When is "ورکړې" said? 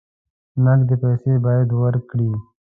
1.81-2.29